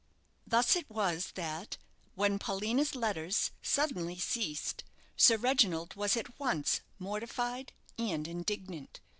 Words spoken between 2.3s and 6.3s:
Paulina's letters suddenly ceased, Sir Reginald was